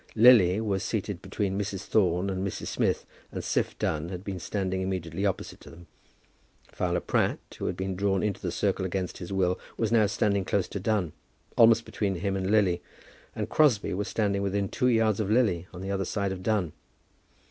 [0.15, 1.85] Lily was seated between Mrs.
[1.85, 2.69] Thorne and Mrs.
[2.69, 5.85] Smith, and Siph Dunn had been standing immediately opposite to them.
[6.71, 10.43] Fowler Pratt, who had been drawn into the circle against his will, was now standing
[10.43, 11.13] close to Dunn,
[11.55, 12.81] almost between him and Lily,
[13.35, 16.73] and Crosbie was standing within two yards of Lily, on the other side of Dunn.